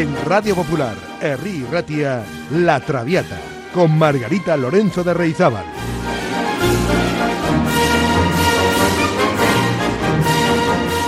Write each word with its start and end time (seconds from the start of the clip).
En 0.00 0.16
Radio 0.24 0.54
Popular, 0.54 0.96
Herri 1.20 1.62
Ratia, 1.70 2.24
La 2.52 2.80
Traviata, 2.80 3.38
con 3.74 3.98
Margarita 3.98 4.56
Lorenzo 4.56 5.04
de 5.04 5.12
Reizábal. 5.12 5.66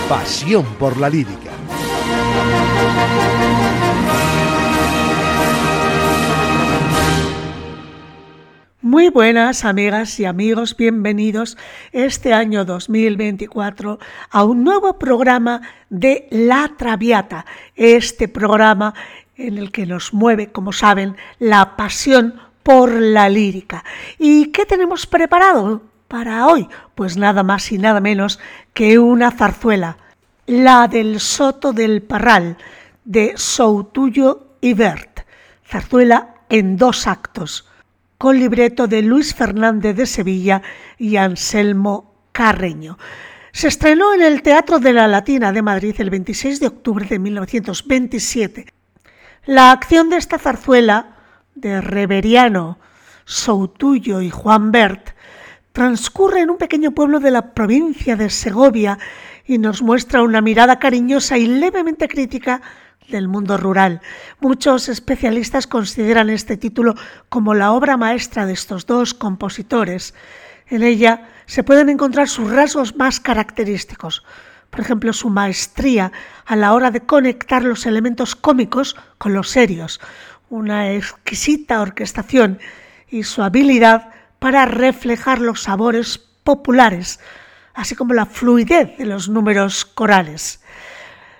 Pasión 0.07 0.65
por 0.77 0.97
la 0.97 1.09
lírica. 1.09 1.42
Muy 8.93 9.09
buenas 9.09 9.65
amigas 9.65 10.19
y 10.19 10.25
amigos, 10.25 10.77
bienvenidos 10.77 11.57
este 11.93 12.31
año 12.31 12.63
2024 12.63 13.97
a 14.29 14.43
un 14.43 14.63
nuevo 14.63 14.99
programa 14.99 15.63
de 15.89 16.27
La 16.29 16.71
Traviata, 16.77 17.43
este 17.75 18.27
programa 18.27 18.93
en 19.35 19.57
el 19.57 19.71
que 19.71 19.87
nos 19.87 20.13
mueve, 20.13 20.51
como 20.51 20.71
saben, 20.71 21.15
la 21.39 21.75
pasión 21.75 22.35
por 22.61 22.91
la 22.91 23.29
lírica. 23.29 23.83
¿Y 24.19 24.51
qué 24.51 24.63
tenemos 24.67 25.07
preparado 25.07 25.81
para 26.07 26.45
hoy? 26.45 26.69
Pues 26.93 27.17
nada 27.17 27.41
más 27.41 27.71
y 27.71 27.79
nada 27.79 27.99
menos 27.99 28.39
que 28.75 28.99
una 28.99 29.31
zarzuela, 29.31 29.97
la 30.45 30.87
del 30.87 31.19
Soto 31.19 31.73
del 31.73 32.03
Parral, 32.03 32.57
de 33.05 33.33
Soutuyo 33.37 34.49
y 34.61 34.75
Bert, 34.75 35.21
zarzuela 35.65 36.35
en 36.47 36.77
dos 36.77 37.07
actos 37.07 37.72
con 38.23 38.39
libreto 38.39 38.87
de 38.87 39.01
Luis 39.01 39.35
Fernández 39.35 39.97
de 39.97 40.05
Sevilla 40.05 40.61
y 40.97 41.17
Anselmo 41.17 42.15
Carreño. 42.31 42.97
Se 43.51 43.67
estrenó 43.67 44.13
en 44.13 44.21
el 44.21 44.41
Teatro 44.41 44.79
de 44.79 44.93
la 44.93 45.09
Latina 45.09 45.51
de 45.51 45.61
Madrid 45.61 45.93
el 45.97 46.09
26 46.09 46.61
de 46.61 46.67
octubre 46.67 47.05
de 47.05 47.19
1927. 47.19 48.67
La 49.45 49.73
acción 49.73 50.09
de 50.09 50.15
esta 50.15 50.39
zarzuela, 50.39 51.17
de 51.53 51.81
Reveriano, 51.81 52.79
Soutuyo 53.25 54.21
y 54.21 54.29
Juan 54.29 54.71
Bert, 54.71 55.09
transcurre 55.73 56.39
en 56.39 56.49
un 56.49 56.57
pequeño 56.57 56.91
pueblo 56.91 57.19
de 57.19 57.31
la 57.31 57.53
provincia 57.53 58.15
de 58.15 58.29
Segovia 58.29 58.99
y 59.45 59.57
nos 59.57 59.81
muestra 59.81 60.23
una 60.23 60.39
mirada 60.39 60.79
cariñosa 60.79 61.37
y 61.37 61.47
levemente 61.47 62.07
crítica 62.07 62.61
del 63.09 63.27
mundo 63.27 63.57
rural. 63.57 64.01
Muchos 64.39 64.89
especialistas 64.89 65.67
consideran 65.67 66.29
este 66.29 66.57
título 66.57 66.95
como 67.29 67.53
la 67.53 67.71
obra 67.71 67.97
maestra 67.97 68.45
de 68.45 68.53
estos 68.53 68.85
dos 68.85 69.13
compositores. 69.13 70.13
En 70.67 70.83
ella 70.83 71.29
se 71.45 71.63
pueden 71.63 71.89
encontrar 71.89 72.27
sus 72.27 72.51
rasgos 72.51 72.95
más 72.95 73.19
característicos, 73.19 74.23
por 74.69 74.79
ejemplo, 74.79 75.13
su 75.13 75.29
maestría 75.29 76.11
a 76.45 76.55
la 76.55 76.73
hora 76.73 76.89
de 76.89 77.01
conectar 77.01 77.63
los 77.63 77.85
elementos 77.85 78.35
cómicos 78.35 78.95
con 79.19 79.33
los 79.33 79.49
serios, 79.49 80.01
una 80.49 80.91
exquisita 80.91 81.81
orquestación 81.81 82.59
y 83.07 83.23
su 83.23 83.43
habilidad 83.43 84.09
para 84.39 84.65
reflejar 84.65 85.39
los 85.41 85.61
sabores 85.61 86.17
populares, 86.17 87.19
así 87.75 87.95
como 87.95 88.13
la 88.13 88.25
fluidez 88.25 88.97
de 88.97 89.05
los 89.05 89.29
números 89.29 89.85
corales. 89.85 90.63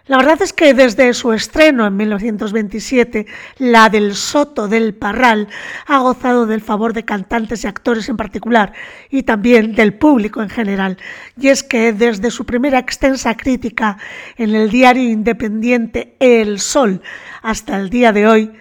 La 0.06 0.18
verdad 0.18 0.42
es 0.42 0.52
que 0.52 0.74
desde 0.74 1.14
su 1.14 1.32
estreno 1.32 1.88
en 1.88 1.96
1927, 1.96 3.26
la 3.58 3.88
del 3.88 4.16
Soto 4.16 4.68
del 4.68 4.94
Parral 4.94 5.48
ha 5.88 6.00
gozado 6.00 6.46
del 6.46 6.60
favor 6.60 6.92
de 6.92 7.06
cantantes 7.06 7.64
y 7.64 7.68
actores 7.68 8.10
en 8.10 8.18
particular 8.18 8.74
y 9.10 9.24
también 9.24 9.74
del 9.76 9.94
público 9.94 10.42
en 10.42 10.50
general. 10.50 10.98
Y 11.38 11.48
es 11.48 11.64
que 11.64 11.94
desde 11.94 12.32
su 12.32 12.46
primera 12.46 12.80
extensa 12.80 13.38
crítica 13.38 13.98
en 14.36 14.54
el 14.54 14.70
diario 14.70 15.10
independiente 15.10 16.18
El 16.20 16.60
Sol 16.60 17.02
hasta 17.42 17.80
el 17.80 17.90
día 17.90 18.12
de 18.12 18.28
hoy, 18.28 18.52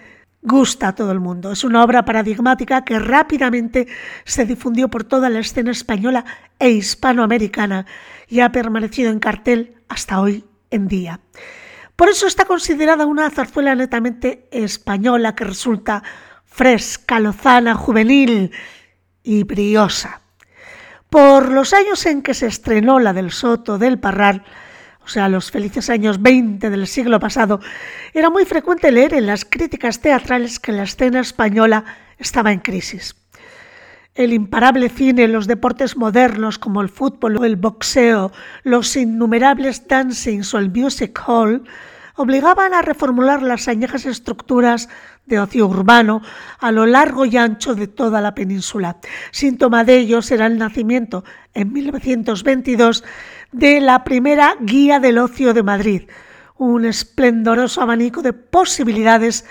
gusta 0.41 0.89
a 0.89 0.95
todo 0.95 1.11
el 1.11 1.19
mundo. 1.19 1.51
Es 1.51 1.65
una 1.65 1.83
obra 1.83 2.05
paradigmática 2.05 2.85
que 2.85 2.99
rápidamente 2.99 3.89
se 4.23 4.45
difundió 4.45 4.87
por 4.87 5.03
toda 5.03 5.29
la 5.29 5.39
escena 5.39 5.71
española 5.71 6.23
e 6.57 6.69
hispanoamericana 6.69 7.85
y 8.29 8.39
ha 8.39 8.53
permanecido 8.53 9.11
en 9.11 9.19
cartel 9.19 9.75
hasta 9.89 10.21
hoy 10.21 10.45
día. 10.79 11.19
Por 11.95 12.09
eso 12.09 12.27
está 12.27 12.45
considerada 12.45 13.05
una 13.05 13.29
zarzuela 13.29 13.75
netamente 13.75 14.47
española 14.51 15.35
que 15.35 15.43
resulta 15.43 16.03
fresca, 16.45 17.19
lozana, 17.19 17.75
juvenil 17.75 18.51
y 19.23 19.43
briosa. 19.43 20.21
Por 21.09 21.51
los 21.51 21.73
años 21.73 22.05
en 22.05 22.23
que 22.23 22.33
se 22.33 22.47
estrenó 22.47 22.99
la 22.99 23.13
del 23.13 23.31
Soto 23.31 23.77
del 23.77 23.99
Parral, 23.99 24.43
o 25.05 25.07
sea, 25.07 25.29
los 25.29 25.51
felices 25.51 25.89
años 25.89 26.21
20 26.21 26.69
del 26.69 26.87
siglo 26.87 27.19
pasado, 27.19 27.59
era 28.13 28.29
muy 28.29 28.45
frecuente 28.45 28.91
leer 28.91 29.13
en 29.13 29.27
las 29.27 29.45
críticas 29.45 29.99
teatrales 29.99 30.59
que 30.59 30.71
la 30.71 30.83
escena 30.83 31.19
española 31.19 31.85
estaba 32.17 32.51
en 32.51 32.59
crisis 32.59 33.15
el 34.15 34.33
imparable 34.33 34.89
cine, 34.89 35.27
los 35.27 35.47
deportes 35.47 35.97
modernos 35.97 36.59
como 36.59 36.81
el 36.81 36.89
fútbol 36.89 37.37
o 37.37 37.45
el 37.45 37.55
boxeo, 37.55 38.31
los 38.63 38.95
innumerables 38.95 39.87
dancings 39.87 40.53
o 40.53 40.59
el 40.59 40.69
music 40.69 41.19
hall, 41.25 41.63
obligaban 42.15 42.73
a 42.75 42.83
reformular 42.83 43.41
las 43.41 43.67
añejas 43.67 44.05
estructuras 44.05 44.87
de 45.25 45.39
ocio 45.39 45.67
urbano 45.67 46.21
a 46.59 46.71
lo 46.71 46.85
largo 46.85 47.25
y 47.25 47.37
ancho 47.37 47.73
de 47.73 47.87
toda 47.87 48.21
la 48.21 48.35
península. 48.35 48.97
Síntoma 49.31 49.83
de 49.83 49.97
ello 49.97 50.21
será 50.21 50.45
el 50.45 50.59
nacimiento, 50.59 51.23
en 51.55 51.73
1922, 51.73 53.03
de 53.51 53.81
la 53.81 54.03
primera 54.03 54.55
Guía 54.59 54.99
del 54.99 55.17
Ocio 55.17 55.53
de 55.53 55.63
Madrid, 55.63 56.03
un 56.57 56.85
esplendoroso 56.85 57.81
abanico 57.81 58.21
de 58.21 58.33
posibilidades 58.33 59.45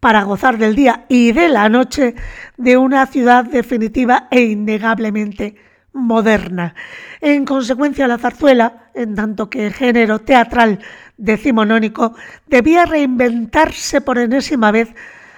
para 0.00 0.24
gozar 0.24 0.58
del 0.58 0.74
día 0.74 1.04
y 1.08 1.32
de 1.32 1.48
la 1.48 1.68
noche 1.68 2.14
de 2.56 2.76
una 2.76 3.06
ciudad 3.06 3.44
definitiva 3.44 4.26
e 4.30 4.40
innegablemente 4.40 5.56
moderna. 5.92 6.74
En 7.20 7.44
consecuencia, 7.44 8.08
la 8.08 8.18
zarzuela, 8.18 8.90
en 8.94 9.14
tanto 9.14 9.50
que 9.50 9.70
género 9.70 10.20
teatral 10.20 10.80
decimonónico, 11.16 12.14
debía 12.46 12.86
reinventarse 12.86 14.00
por 14.00 14.18
enésima 14.18 14.72
vez, 14.72 14.94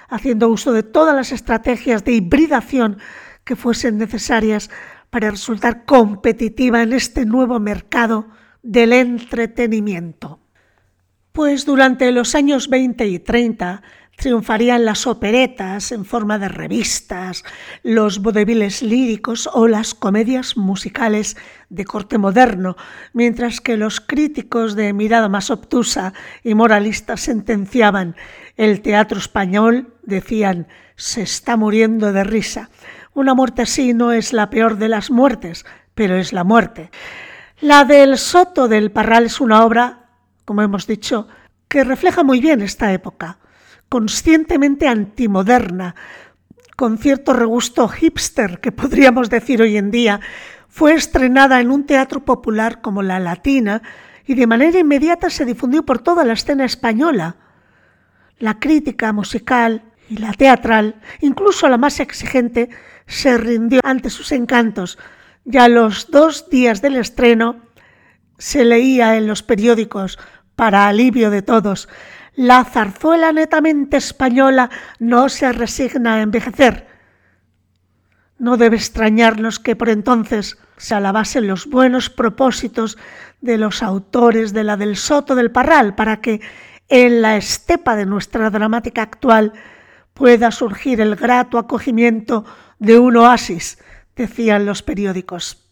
haciendo 0.09 0.47
uso 0.49 0.71
de 0.71 0.83
todas 0.83 1.15
las 1.15 1.31
estrategias 1.31 2.03
de 2.05 2.13
hibridación 2.13 2.99
que 3.43 3.55
fuesen 3.55 3.97
necesarias 3.97 4.69
para 5.09 5.29
resultar 5.29 5.85
competitiva 5.85 6.81
en 6.81 6.93
este 6.93 7.25
nuevo 7.25 7.59
mercado 7.59 8.27
del 8.61 8.93
entretenimiento. 8.93 10.39
Pues 11.31 11.65
durante 11.65 12.11
los 12.11 12.35
años 12.35 12.69
20 12.69 13.05
y 13.07 13.19
30, 13.19 13.81
triunfarían 14.15 14.85
las 14.85 15.07
operetas 15.07 15.91
en 15.91 16.05
forma 16.05 16.39
de 16.39 16.47
revistas, 16.47 17.43
los 17.81 18.19
vodeviles 18.19 18.81
líricos 18.81 19.49
o 19.51 19.67
las 19.67 19.93
comedias 19.93 20.55
musicales 20.55 21.35
de 21.69 21.85
corte 21.85 22.17
moderno, 22.17 22.75
mientras 23.13 23.59
que 23.59 23.77
los 23.77 23.99
críticos 23.99 24.75
de 24.75 24.93
mirada 24.93 25.29
más 25.29 25.49
obtusa 25.49 26.13
y 26.43 26.53
moralista 26.53 27.17
sentenciaban 27.17 28.15
el 28.55 28.81
teatro 28.81 29.17
español, 29.17 29.93
decían, 30.03 30.67
se 30.95 31.23
está 31.23 31.57
muriendo 31.57 32.13
de 32.13 32.23
risa. 32.23 32.69
Una 33.13 33.33
muerte 33.33 33.63
así 33.63 33.93
no 33.93 34.11
es 34.11 34.31
la 34.31 34.49
peor 34.49 34.77
de 34.77 34.89
las 34.89 35.11
muertes, 35.11 35.65
pero 35.95 36.15
es 36.15 36.33
la 36.33 36.43
muerte. 36.43 36.91
La 37.61 37.83
del 37.83 38.17
Soto 38.17 38.67
del 38.67 38.91
Parral 38.91 39.25
es 39.25 39.41
una 39.41 39.63
obra, 39.65 40.09
como 40.45 40.61
hemos 40.61 40.85
dicho, 40.87 41.27
que 41.67 41.83
refleja 41.83 42.23
muy 42.23 42.39
bien 42.39 42.61
esta 42.61 42.93
época 42.93 43.39
conscientemente 43.93 44.87
antimoderna, 44.87 45.93
con 46.75 46.97
cierto 46.97 47.31
regusto 47.31 47.87
hipster 47.87 48.59
que 48.59 48.71
podríamos 48.71 49.29
decir 49.29 49.61
hoy 49.61 49.77
en 49.77 49.91
día, 49.91 50.19
fue 50.67 50.95
estrenada 50.95 51.61
en 51.61 51.69
un 51.69 51.85
teatro 51.85 52.25
popular 52.25 52.81
como 52.81 53.03
la 53.03 53.19
Latina 53.19 53.83
y 54.25 54.33
de 54.33 54.47
manera 54.47 54.79
inmediata 54.79 55.29
se 55.29 55.45
difundió 55.45 55.85
por 55.85 55.99
toda 55.99 56.25
la 56.25 56.33
escena 56.33 56.65
española. 56.65 57.35
La 58.39 58.59
crítica 58.59 59.13
musical 59.13 59.83
y 60.09 60.17
la 60.17 60.33
teatral, 60.33 60.95
incluso 61.21 61.69
la 61.69 61.77
más 61.77 61.99
exigente, 61.99 62.69
se 63.05 63.37
rindió 63.37 63.79
ante 63.83 64.09
sus 64.09 64.31
encantos. 64.31 64.97
Ya 65.45 65.67
los 65.67 66.09
dos 66.09 66.49
días 66.49 66.81
del 66.81 66.95
estreno 66.95 67.57
se 68.39 68.65
leía 68.65 69.17
en 69.17 69.27
los 69.27 69.43
periódicos, 69.43 70.17
para 70.55 70.87
alivio 70.87 71.29
de 71.29 71.43
todos, 71.43 71.89
la 72.35 72.63
zarzuela 72.63 73.31
netamente 73.31 73.97
española 73.97 74.69
no 74.99 75.29
se 75.29 75.51
resigna 75.51 76.15
a 76.15 76.21
envejecer. 76.21 76.87
No 78.39 78.57
debe 78.57 78.75
extrañarnos 78.75 79.59
que 79.59 79.75
por 79.75 79.89
entonces 79.89 80.57
se 80.77 80.95
alabasen 80.95 81.47
los 81.47 81.67
buenos 81.67 82.09
propósitos 82.09 82.97
de 83.41 83.57
los 83.57 83.83
autores 83.83 84.53
de 84.53 84.63
la 84.63 84.77
del 84.77 84.95
Soto 84.95 85.35
del 85.35 85.51
Parral 85.51 85.95
para 85.95 86.21
que 86.21 86.41
en 86.89 87.21
la 87.21 87.37
estepa 87.37 87.95
de 87.95 88.05
nuestra 88.05 88.49
dramática 88.49 89.03
actual 89.03 89.53
pueda 90.13 90.51
surgir 90.51 91.01
el 91.01 91.15
grato 91.15 91.57
acogimiento 91.57 92.45
de 92.79 92.99
un 92.99 93.15
oasis, 93.17 93.77
decían 94.15 94.65
los 94.65 94.83
periódicos. 94.83 95.63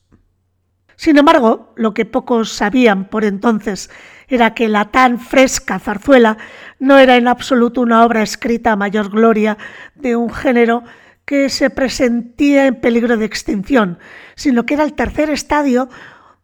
Sin 0.96 1.18
embargo, 1.18 1.74
lo 1.76 1.94
que 1.94 2.06
pocos 2.06 2.52
sabían 2.52 3.10
por 3.10 3.26
entonces 3.26 3.90
era 4.32 4.54
que 4.54 4.70
la 4.70 4.86
tan 4.86 5.20
fresca 5.20 5.78
zarzuela 5.78 6.38
no 6.80 6.98
era 6.98 7.18
en 7.18 7.28
absoluto 7.28 7.82
una 7.82 8.06
obra 8.06 8.24
escrita 8.24 8.72
a 8.72 8.76
mayor 8.76 9.10
gloria 9.10 9.58
de 9.96 10.16
un 10.16 10.30
género 10.32 10.84
que 11.26 11.50
se 11.50 11.70
presentía 11.70 12.66
en 12.66 12.80
peligro 12.80 13.18
de 13.18 13.26
extinción, 13.26 14.00
sino 14.36 14.66
que 14.66 14.74
era 14.74 14.84
el 14.84 14.94
tercer 14.94 15.30
estadio 15.30 15.90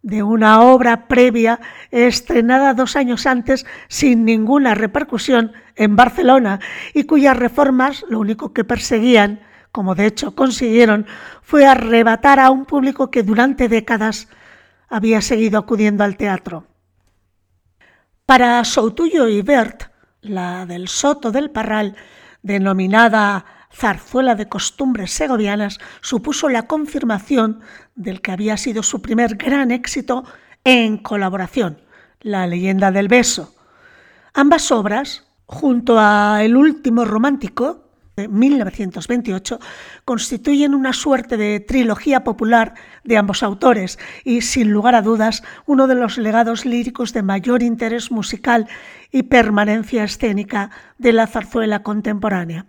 de 0.01 0.23
una 0.23 0.61
obra 0.61 1.07
previa 1.07 1.59
estrenada 1.91 2.73
dos 2.73 2.95
años 2.95 3.25
antes 3.25 3.65
sin 3.87 4.25
ninguna 4.25 4.75
repercusión 4.75 5.53
en 5.75 5.95
Barcelona 5.95 6.59
y 6.93 7.03
cuyas 7.03 7.37
reformas 7.37 8.05
lo 8.09 8.19
único 8.19 8.53
que 8.53 8.63
perseguían, 8.63 9.41
como 9.71 9.95
de 9.95 10.05
hecho 10.05 10.35
consiguieron, 10.35 11.05
fue 11.41 11.65
arrebatar 11.65 12.39
a 12.39 12.51
un 12.51 12.65
público 12.65 13.11
que 13.11 13.23
durante 13.23 13.67
décadas 13.67 14.29
había 14.89 15.21
seguido 15.21 15.59
acudiendo 15.59 16.03
al 16.03 16.17
teatro. 16.17 16.65
Para 18.27 18.65
Soutuyo 18.65 19.29
y 19.29 19.41
Bert, 19.41 19.83
la 20.19 20.65
del 20.65 20.89
Soto 20.89 21.31
del 21.31 21.49
Parral, 21.49 21.95
denominada 22.41 23.45
zarzuela 23.73 24.35
de 24.35 24.49
costumbres 24.49 25.11
segovianas, 25.11 25.79
supuso 26.01 26.49
la 26.49 26.67
confirmación 26.67 27.61
del 27.95 28.19
que 28.19 28.33
había 28.33 28.57
sido 28.57 28.83
su 28.83 29.01
primer 29.01 29.37
gran 29.37 29.71
éxito 29.71 30.25
en 30.65 30.97
colaboración, 30.97 31.81
La 32.19 32.45
leyenda 32.47 32.91
del 32.91 33.07
beso. 33.07 33.55
Ambas 34.33 34.73
obras, 34.73 35.25
junto 35.45 35.95
a 35.97 36.43
El 36.43 36.57
último 36.57 37.05
romántico, 37.05 37.86
de 38.17 38.27
1928 38.27 39.59
constituyen 40.03 40.73
una 40.73 40.91
suerte 40.91 41.37
de 41.37 41.59
trilogía 41.59 42.23
popular 42.23 42.73
de 43.03 43.15
ambos 43.15 43.43
autores 43.43 43.99
y, 44.23 44.41
sin 44.41 44.71
lugar 44.71 44.95
a 44.95 45.03
dudas, 45.03 45.43
uno 45.67 45.85
de 45.85 45.93
los 45.93 46.17
legados 46.17 46.65
líricos 46.65 47.13
de 47.13 47.21
mayor 47.21 47.61
interés 47.61 48.09
musical 48.09 48.67
y 49.11 49.21
permanencia 49.23 50.03
escénica 50.03 50.71
de 50.97 51.13
la 51.13 51.27
zarzuela 51.27 51.83
contemporánea. 51.83 52.65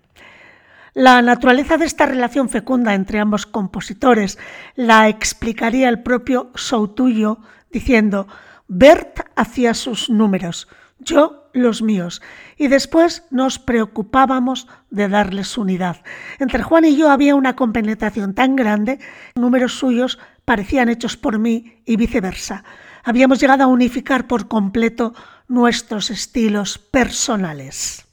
La 0.92 1.22
naturaleza 1.22 1.78
de 1.78 1.86
esta 1.86 2.04
relación 2.04 2.50
fecunda 2.50 2.92
entre 2.92 3.18
ambos 3.18 3.46
compositores 3.46 4.38
la 4.74 5.08
explicaría 5.08 5.88
el 5.88 6.02
propio 6.02 6.50
Soutuyo 6.56 7.38
diciendo 7.72 8.28
Bert 8.66 9.20
hacía 9.34 9.72
sus 9.72 10.10
números, 10.10 10.68
yo 10.98 11.50
los 11.52 11.82
míos, 11.82 12.22
y 12.56 12.68
después 12.68 13.24
nos 13.30 13.58
preocupábamos 13.58 14.68
de 14.90 15.08
darles 15.08 15.56
unidad. 15.58 16.02
Entre 16.38 16.62
Juan 16.62 16.84
y 16.84 16.96
yo 16.96 17.10
había 17.10 17.34
una 17.34 17.56
compenetración 17.56 18.34
tan 18.34 18.56
grande, 18.56 18.98
números 19.34 19.74
suyos 19.74 20.18
parecían 20.44 20.88
hechos 20.88 21.16
por 21.16 21.38
mí 21.38 21.80
y 21.84 21.96
viceversa. 21.96 22.64
Habíamos 23.04 23.40
llegado 23.40 23.64
a 23.64 23.68
unificar 23.68 24.26
por 24.26 24.48
completo 24.48 25.14
nuestros 25.46 26.10
estilos 26.10 26.78
personales. 26.78 28.06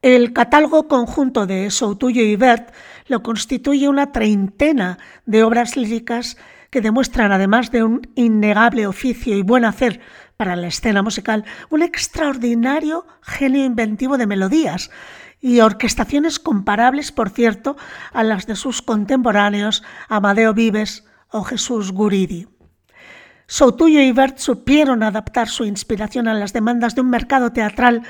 El 0.00 0.32
catálogo 0.32 0.86
conjunto 0.86 1.46
de 1.46 1.70
Soutuyo 1.70 2.22
y 2.22 2.36
Bert 2.36 2.72
lo 3.08 3.22
constituye 3.22 3.88
una 3.88 4.12
treintena 4.12 4.98
de 5.26 5.42
obras 5.42 5.76
líricas 5.76 6.36
que 6.70 6.80
demuestran, 6.80 7.32
además 7.32 7.70
de 7.70 7.82
un 7.82 8.08
innegable 8.14 8.86
oficio 8.86 9.36
y 9.36 9.42
buen 9.42 9.64
hacer 9.64 10.00
para 10.38 10.54
la 10.54 10.68
escena 10.68 11.02
musical, 11.02 11.44
un 11.68 11.82
extraordinario 11.82 13.04
genio 13.22 13.64
inventivo 13.64 14.16
de 14.18 14.28
melodías 14.28 14.88
y 15.40 15.58
orquestaciones 15.58 16.38
comparables, 16.38 17.10
por 17.10 17.30
cierto, 17.30 17.76
a 18.12 18.22
las 18.22 18.46
de 18.46 18.54
sus 18.54 18.80
contemporáneos 18.80 19.82
Amadeo 20.08 20.54
Vives 20.54 21.04
o 21.30 21.42
Jesús 21.42 21.90
Guridi. 21.90 22.46
Soutuyo 23.48 24.00
y 24.00 24.12
Bert 24.12 24.38
supieron 24.38 25.02
adaptar 25.02 25.48
su 25.48 25.64
inspiración 25.64 26.28
a 26.28 26.34
las 26.34 26.52
demandas 26.52 26.94
de 26.94 27.00
un 27.00 27.10
mercado 27.10 27.50
teatral 27.50 28.04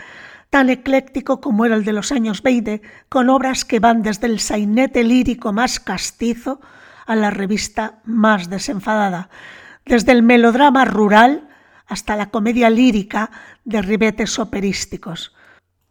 tan 0.50 0.68
ecléctico 0.68 1.40
como 1.40 1.64
era 1.64 1.76
el 1.76 1.84
de 1.86 1.94
los 1.94 2.12
años 2.12 2.42
20, 2.42 2.82
con 3.08 3.30
obras 3.30 3.64
que 3.64 3.80
van 3.80 4.02
desde 4.02 4.26
el 4.26 4.38
sainete 4.38 5.02
lírico 5.02 5.54
más 5.54 5.80
castizo 5.80 6.60
a 7.06 7.16
la 7.16 7.30
revista 7.30 8.00
más 8.04 8.50
desenfadada, 8.50 9.30
desde 9.86 10.12
el 10.12 10.22
melodrama 10.22 10.84
rural 10.84 11.47
hasta 11.88 12.16
la 12.16 12.30
comedia 12.30 12.70
lírica 12.70 13.30
de 13.64 13.82
ribetes 13.82 14.38
operísticos. 14.38 15.34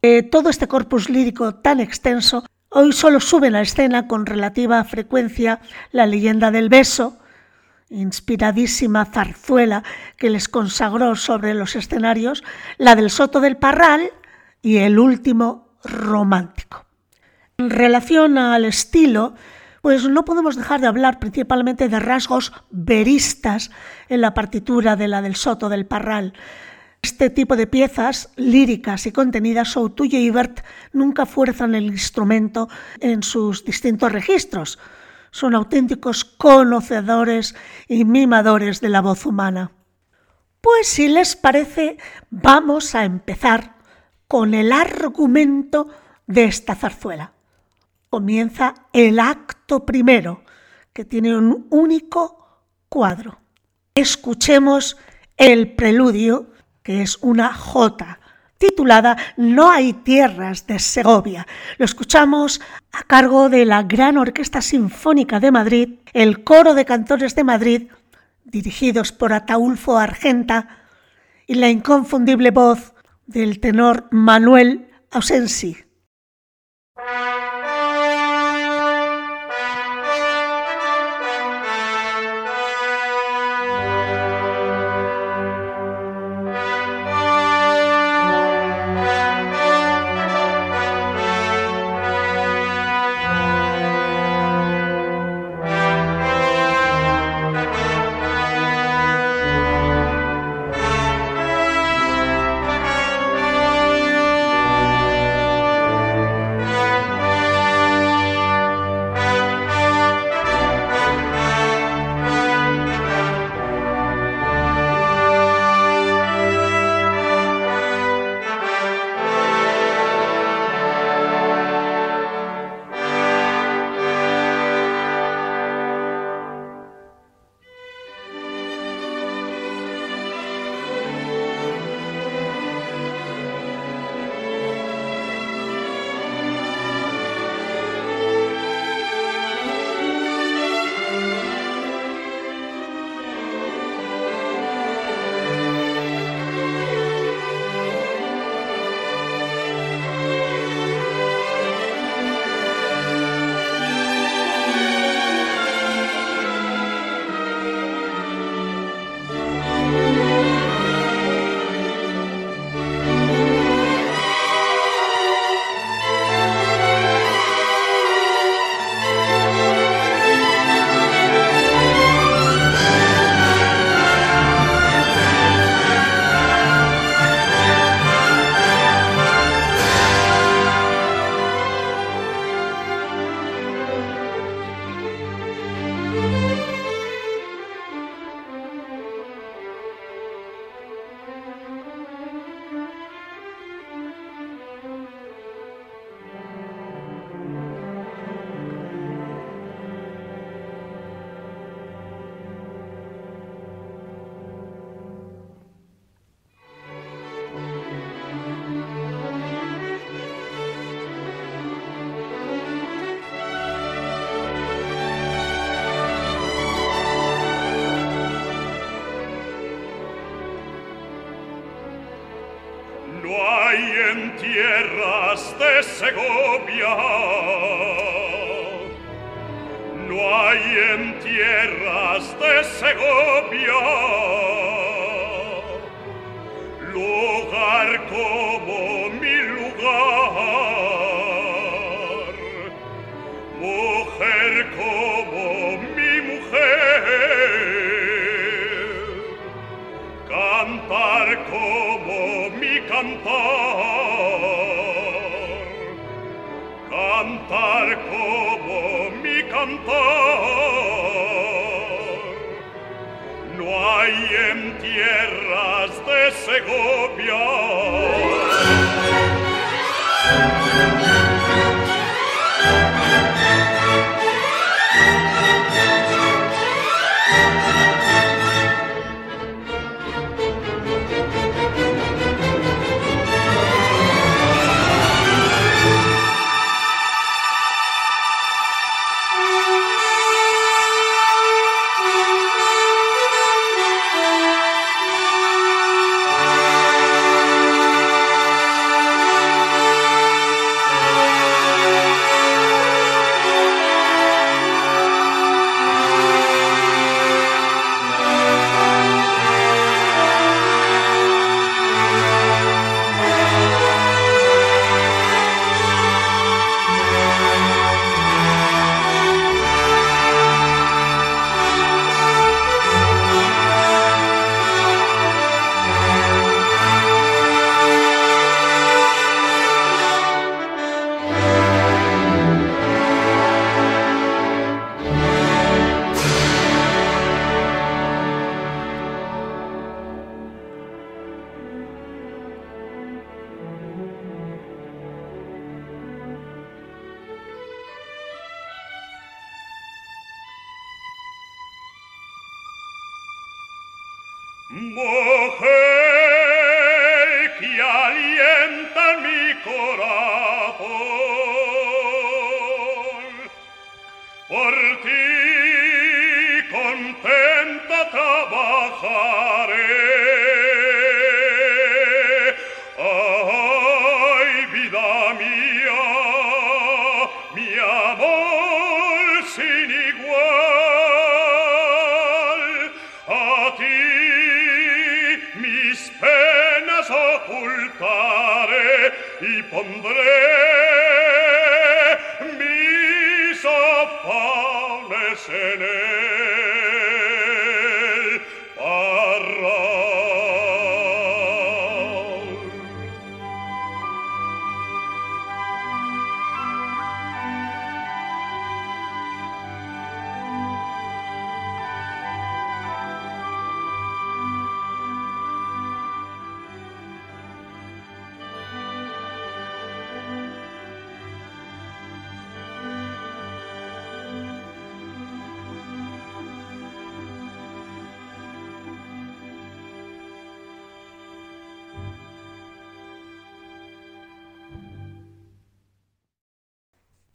Eh, 0.01 0.23
todo 0.23 0.49
este 0.49 0.67
corpus 0.67 1.09
lírico 1.09 1.55
tan 1.55 1.79
extenso 1.79 2.45
hoy 2.69 2.93
solo 2.93 3.19
sube 3.19 3.47
a 3.47 3.51
la 3.51 3.61
escena 3.61 4.07
con 4.07 4.25
relativa 4.25 4.83
frecuencia 4.83 5.59
la 5.91 6.05
leyenda 6.05 6.51
del 6.51 6.69
beso, 6.69 7.17
inspiradísima 7.89 9.05
zarzuela 9.05 9.83
que 10.17 10.29
les 10.29 10.47
consagró 10.47 11.15
sobre 11.15 11.53
los 11.53 11.75
escenarios, 11.75 12.43
la 12.77 12.95
del 12.95 13.09
Soto 13.09 13.39
del 13.39 13.57
Parral 13.57 14.11
y 14.61 14.77
el 14.77 14.99
último 14.99 15.77
romántico. 15.83 16.85
En 17.57 17.69
relación 17.71 18.37
al 18.37 18.65
estilo, 18.65 19.33
pues 19.87 20.03
no 20.09 20.25
podemos 20.25 20.57
dejar 20.57 20.81
de 20.81 20.87
hablar 20.87 21.17
principalmente 21.17 21.87
de 21.87 22.01
rasgos 22.01 22.51
veristas 22.71 23.71
en 24.09 24.19
la 24.19 24.33
partitura 24.33 24.97
de 24.97 25.07
la 25.07 25.21
del 25.21 25.37
Soto 25.37 25.69
del 25.69 25.85
Parral. 25.85 26.33
Este 27.01 27.29
tipo 27.29 27.55
de 27.55 27.67
piezas 27.67 28.29
líricas 28.35 29.05
y 29.05 29.13
contenidas, 29.13 29.69
Soutuyo 29.69 30.19
y 30.19 30.29
Bert 30.29 30.59
nunca 30.91 31.25
fuerzan 31.25 31.73
el 31.73 31.85
instrumento 31.85 32.67
en 32.99 33.23
sus 33.23 33.63
distintos 33.63 34.11
registros. 34.11 34.77
Son 35.31 35.55
auténticos 35.55 36.25
conocedores 36.25 37.55
y 37.87 38.03
mimadores 38.03 38.81
de 38.81 38.89
la 38.89 38.99
voz 38.99 39.25
humana. 39.25 39.71
Pues 40.59 40.85
si 40.85 41.07
les 41.07 41.37
parece, 41.37 41.95
vamos 42.29 42.93
a 42.93 43.05
empezar 43.05 43.77
con 44.27 44.53
el 44.53 44.73
argumento 44.73 45.87
de 46.25 46.43
esta 46.43 46.75
zarzuela 46.75 47.36
comienza 48.17 48.73
el 48.93 49.19
acto 49.19 49.85
primero, 49.85 50.43
que 50.91 51.05
tiene 51.05 51.37
un 51.37 51.67
único 51.69 52.63
cuadro. 52.89 53.37
Escuchemos 53.93 54.97
el 55.37 55.75
preludio, 55.75 56.49
que 56.81 57.03
es 57.03 57.19
una 57.21 57.53
jota, 57.53 58.19
titulada 58.57 59.17
No 59.37 59.69
hay 59.69 59.93
tierras 59.93 60.65
de 60.65 60.79
Segovia. 60.79 61.45
Lo 61.77 61.85
escuchamos 61.85 62.59
a 62.91 63.03
cargo 63.03 63.49
de 63.49 63.65
la 63.65 63.83
Gran 63.83 64.17
Orquesta 64.17 64.63
Sinfónica 64.63 65.39
de 65.39 65.51
Madrid, 65.51 65.99
el 66.11 66.43
Coro 66.43 66.73
de 66.73 66.85
Cantores 66.85 67.35
de 67.35 67.43
Madrid, 67.43 67.91
dirigidos 68.45 69.11
por 69.11 69.31
Ataulfo 69.31 69.99
Argenta, 69.99 70.79
y 71.45 71.53
la 71.53 71.69
inconfundible 71.69 72.49
voz 72.49 72.95
del 73.27 73.59
tenor 73.59 74.07
Manuel 74.09 74.89
Ausensi. 75.11 75.86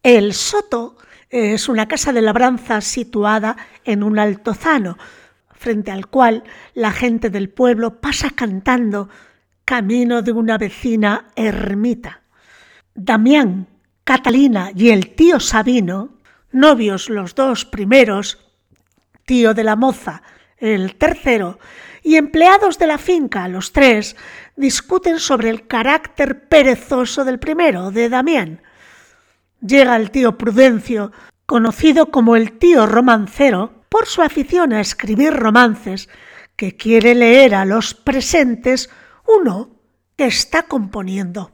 El 0.02 0.34
soto 0.34 0.96
es 1.30 1.68
una 1.68 1.86
casa 1.86 2.12
de 2.12 2.22
labranza 2.22 2.80
situada 2.80 3.56
en 3.84 4.02
un 4.02 4.18
altozano, 4.18 4.98
frente 5.54 5.92
al 5.92 6.08
cual 6.08 6.42
la 6.74 6.90
gente 6.90 7.30
del 7.30 7.48
pueblo 7.48 8.00
pasa 8.00 8.30
cantando 8.30 9.08
camino 9.64 10.22
de 10.22 10.32
una 10.32 10.58
vecina 10.58 11.28
ermita. 11.36 12.22
Damián, 12.94 13.68
Catalina 14.02 14.72
y 14.74 14.90
el 14.90 15.14
tío 15.14 15.38
Sabino, 15.38 16.18
novios 16.50 17.08
los 17.08 17.36
dos 17.36 17.64
primeros, 17.64 18.38
tío 19.24 19.54
de 19.54 19.62
la 19.62 19.76
moza 19.76 20.22
el 20.58 20.94
tercero, 20.94 21.58
y 22.04 22.16
empleados 22.16 22.78
de 22.78 22.86
la 22.86 22.98
finca 22.98 23.48
los 23.48 23.72
tres, 23.72 24.16
discuten 24.56 25.18
sobre 25.18 25.50
el 25.50 25.66
carácter 25.66 26.48
perezoso 26.48 27.24
del 27.24 27.40
primero, 27.40 27.90
de 27.90 28.08
Damián, 28.08 28.60
llega 29.62 29.96
el 29.96 30.10
tío 30.10 30.36
Prudencio, 30.36 31.12
conocido 31.46 32.06
como 32.10 32.36
el 32.36 32.58
tío 32.58 32.86
romancero, 32.86 33.84
por 33.88 34.06
su 34.06 34.22
afición 34.22 34.72
a 34.72 34.80
escribir 34.80 35.32
romances, 35.32 36.08
que 36.56 36.76
quiere 36.76 37.14
leer 37.14 37.54
a 37.54 37.64
los 37.64 37.94
presentes 37.94 38.90
uno 39.26 39.70
que 40.16 40.26
está 40.26 40.64
componiendo. 40.64 41.52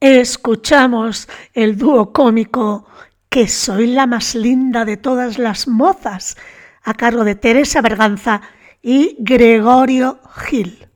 Escuchamos 0.00 1.28
el 1.54 1.78
dúo 1.78 2.12
cómico 2.12 2.86
Que 3.28 3.48
soy 3.48 3.86
la 3.86 4.06
más 4.06 4.34
linda 4.34 4.84
de 4.84 4.96
todas 4.98 5.38
las 5.38 5.66
mozas, 5.66 6.36
a 6.82 6.92
cargo 6.92 7.24
de 7.24 7.34
Teresa 7.34 7.80
Berganza 7.80 8.42
y 8.82 9.16
Gregorio 9.20 10.20
Gil. 10.34 10.91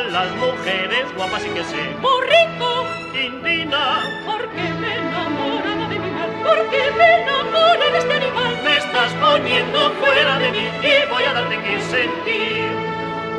A 0.00 0.04
las 0.04 0.34
mujeres 0.36 1.14
guapas 1.14 1.44
y 1.44 1.50
que 1.50 1.62
sé. 1.62 1.82
Borrico, 2.00 2.86
Indina, 3.12 4.00
porque 4.24 4.62
me 4.80 4.96
enamoraba 4.96 5.88
de 5.88 5.98
mi 5.98 6.10
mal, 6.10 6.30
porque 6.42 6.90
me 6.96 7.22
enamoré 7.22 7.90
de 7.92 7.98
este 7.98 8.14
animal. 8.14 8.54
me 8.64 8.76
estás 8.78 9.12
poniendo 9.20 9.90
fuera 10.00 10.38
de 10.38 10.52
mí 10.52 10.70
y 10.82 11.06
voy 11.10 11.24
a 11.24 11.32
darte 11.34 11.56
que 11.58 11.80
sentir. 11.82 12.70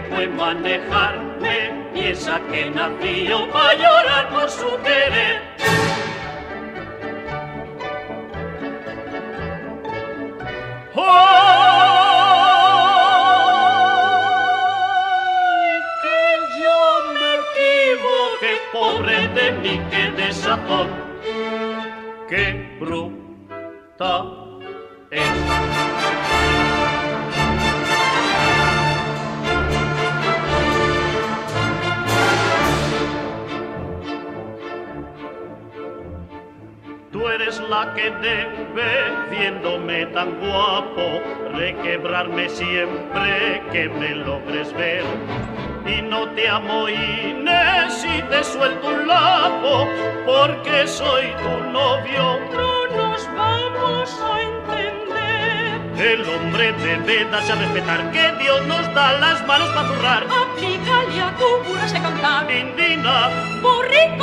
que 0.07 0.15
puede 0.15 0.27
manejarme, 0.29 1.89
piensa 1.93 2.39
que 2.51 2.69
nació 2.69 3.49
para 3.51 3.73
llorar 3.73 4.29
por 4.29 4.49
su 4.49 4.77
querer. 4.83 5.41
¡Ay, 10.95 11.03
que 16.03 16.21
yo 16.61 16.79
me 17.13 17.29
equivoqué, 17.43 18.51
pobre 18.73 19.17
de 19.29 19.51
mí, 19.51 19.75
qué 19.91 20.03
desazón, 20.11 20.87
qué 22.29 22.77
bruta 22.79 24.13
es. 25.11 25.66
Eres 37.41 37.59
la 37.69 37.93
que 37.93 38.09
debe, 38.09 39.27
viéndome 39.29 40.07
tan 40.07 40.39
guapo, 40.39 41.21
requebrarme 41.53 42.49
siempre 42.49 43.61
que 43.71 43.89
me 43.89 44.15
logres 44.15 44.73
ver. 44.73 45.03
Y 45.85 46.01
no 46.01 46.27
te 46.29 46.49
amo 46.49 46.89
Inés 46.89 47.93
si 47.93 48.21
te 48.23 48.43
suelto 48.43 48.87
un 48.87 49.07
lapo, 49.07 49.87
porque 50.25 50.87
soy 50.87 51.25
tu 51.43 51.71
novio. 51.71 52.39
No 52.53 52.97
nos 52.97 53.29
vamos 53.35 54.21
a 54.21 54.41
entender. 54.41 55.81
El 55.99 56.21
hombre 56.29 56.73
debe 56.73 57.25
darse 57.25 57.51
a 57.51 57.55
respetar, 57.55 58.11
que 58.11 58.31
Dios 58.43 58.65
nos 58.65 58.93
da 58.95 59.13
las 59.19 59.45
manos 59.45 59.69
para 59.69 59.87
zurrar. 59.87 60.23
Aplícale 60.23 61.21
a 61.21 61.35
tu 61.37 61.69
cura 61.69 61.87
sé 61.87 62.01
cantar. 62.01 62.51
Indina, 62.51 63.29
en 63.93 64.16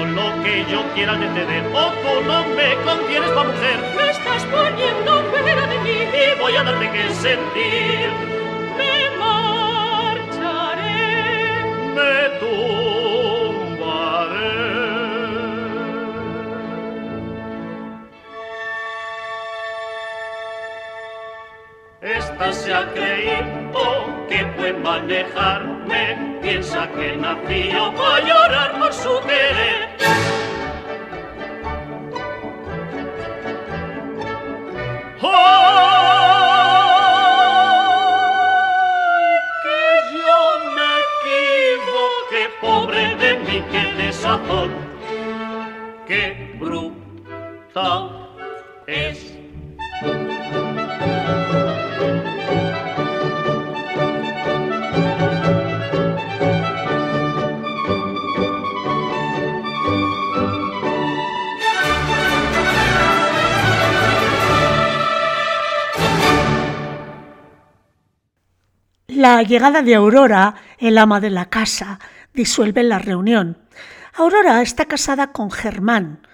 todo 0.00 0.06
lo 0.06 0.42
que 0.42 0.64
yo 0.70 0.82
quiera 0.94 1.14
de 1.16 1.28
ceder, 1.34 1.64
o 1.74 1.92
tú 2.02 2.22
no 2.26 2.44
me 2.56 2.74
confieres 2.84 3.30
pa' 3.30 3.44
mujer. 3.44 3.78
me 3.96 4.10
estás 4.10 4.44
poniendo 4.44 5.22
fuera 5.30 5.66
de 5.66 5.78
mí. 5.80 5.90
y 5.90 6.40
voy 6.40 6.56
a 6.56 6.62
darte 6.64 6.90
que 6.90 7.10
sentir. 7.10 8.08
Me 8.78 9.10
marcharé. 9.18 10.44
Me 11.94 12.30
tumbaré. 12.40 14.00
Esta 22.00 22.52
se 22.52 22.72
ha 22.74 22.92
creído 22.94 24.26
que 24.28 24.44
puede 24.56 24.72
manejarme, 24.74 26.38
piensa 26.40 26.88
que 26.92 27.16
nació 27.16 27.92
para 27.94 28.20
llorar 28.26 28.78
por 28.78 28.92
su 28.94 29.20
querer. 29.20 29.89
¡Ay, 30.00 30.08
que 39.62 39.82
yo 40.16 40.40
me 40.76 40.90
equivoqué, 41.06 42.42
pobre 42.60 43.04
de 43.16 43.30
mí, 43.38 43.56
qué 43.70 43.82
desazón, 44.02 44.70
qué 46.06 46.22
bruta 46.58 48.19
La 69.20 69.42
llegada 69.42 69.82
de 69.82 69.94
Aurora, 69.94 70.54
el 70.78 70.96
ama 70.96 71.20
de 71.20 71.28
la 71.28 71.50
casa, 71.50 72.00
disuelve 72.32 72.82
la 72.82 72.98
reunión. 72.98 73.58
Aurora 74.14 74.62
está 74.62 74.86
casada 74.86 75.30
con 75.30 75.50
Germán. 75.50 76.26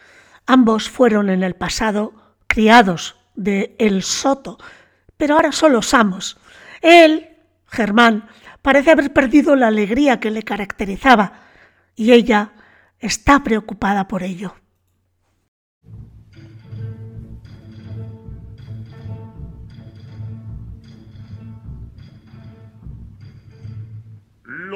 Ambos 0.46 0.88
fueron 0.88 1.28
en 1.28 1.42
el 1.42 1.56
pasado 1.56 2.14
criados 2.46 3.16
de 3.34 3.74
El 3.80 4.04
Soto, 4.04 4.58
pero 5.16 5.34
ahora 5.34 5.50
son 5.50 5.72
los 5.72 5.94
amos. 5.94 6.38
Él, 6.80 7.30
Germán, 7.66 8.28
parece 8.62 8.92
haber 8.92 9.12
perdido 9.12 9.56
la 9.56 9.66
alegría 9.66 10.20
que 10.20 10.30
le 10.30 10.44
caracterizaba 10.44 11.40
y 11.96 12.12
ella 12.12 12.52
está 13.00 13.42
preocupada 13.42 14.06
por 14.06 14.22
ello. 14.22 14.54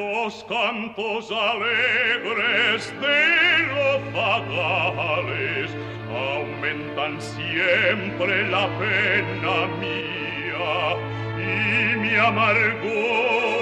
los 0.00 0.44
cantos 0.44 1.30
alegres 1.30 2.92
de 3.00 3.66
los 3.74 4.12
vagales 4.14 5.70
aumentan 6.10 7.20
siempre 7.20 8.48
la 8.48 8.66
pena 8.78 9.66
mía 9.78 10.96
y 11.36 11.96
mi 11.98 12.16
amargor. 12.16 13.59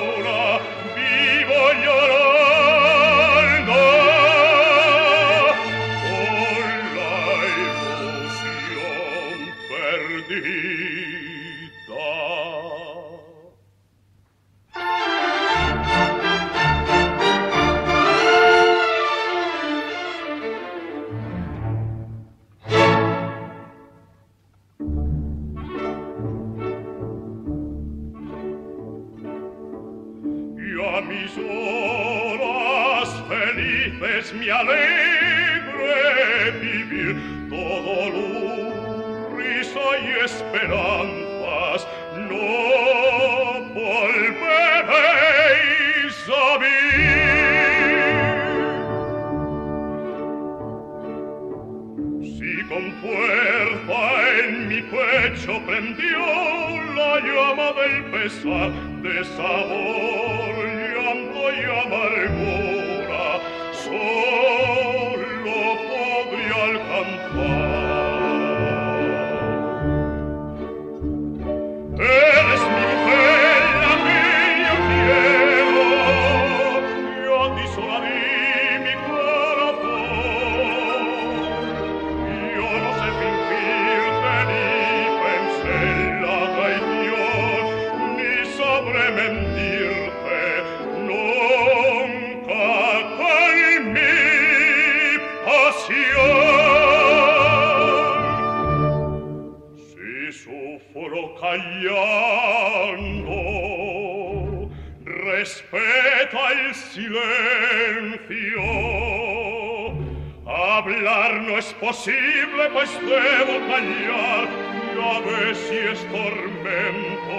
silencio. 106.99 108.63
Hablar 110.47 111.43
no 111.43 111.59
es 111.59 111.73
posible 111.75 112.71
pues 112.73 112.91
debo 113.01 113.55
callar. 113.69 114.49
Ya 114.97 115.21
ves 115.21 115.59
si 115.69 115.77
es 115.77 116.01
tormento 116.11 117.39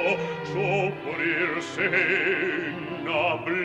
sufrir 0.54 1.50
sin 1.76 3.08
hablar. 3.08 3.59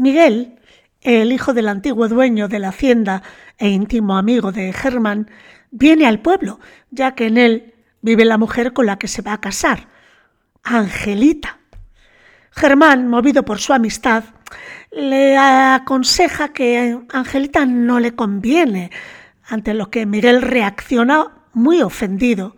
Miguel, 0.00 0.58
el 1.02 1.30
hijo 1.30 1.52
del 1.52 1.68
antiguo 1.68 2.08
dueño 2.08 2.48
de 2.48 2.58
la 2.58 2.70
hacienda 2.70 3.22
e 3.58 3.68
íntimo 3.68 4.16
amigo 4.16 4.50
de 4.50 4.72
Germán, 4.72 5.30
viene 5.70 6.06
al 6.06 6.20
pueblo, 6.20 6.58
ya 6.90 7.14
que 7.14 7.26
en 7.26 7.36
él 7.36 7.74
vive 8.00 8.24
la 8.24 8.38
mujer 8.38 8.72
con 8.72 8.86
la 8.86 8.98
que 8.98 9.08
se 9.08 9.20
va 9.20 9.34
a 9.34 9.40
casar, 9.42 9.88
Angelita. 10.62 11.58
Germán, 12.50 13.08
movido 13.08 13.44
por 13.44 13.58
su 13.58 13.74
amistad, 13.74 14.24
le 14.90 15.36
aconseja 15.36 16.48
que 16.48 16.98
Angelita 17.12 17.66
no 17.66 18.00
le 18.00 18.14
conviene, 18.14 18.90
ante 19.46 19.74
lo 19.74 19.90
que 19.90 20.06
Miguel 20.06 20.40
reacciona 20.40 21.26
muy 21.52 21.82
ofendido. 21.82 22.56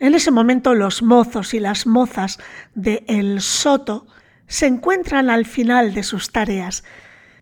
En 0.00 0.16
ese 0.16 0.32
momento 0.32 0.74
los 0.74 1.00
mozos 1.00 1.54
y 1.54 1.60
las 1.60 1.86
mozas 1.86 2.40
de 2.74 3.04
El 3.06 3.40
Soto 3.40 4.08
se 4.46 4.66
encuentran 4.66 5.30
al 5.30 5.46
final 5.46 5.94
de 5.94 6.02
sus 6.02 6.30
tareas 6.30 6.84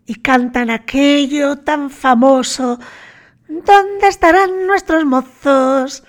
y 0.05 0.15
cantan 0.21 0.69
aquello 0.69 1.57
tan 1.57 1.89
famoso 1.89 2.79
¿Dónde 3.47 4.07
estarán 4.07 4.65
nuestros 4.65 5.05
mozos? 5.05 6.03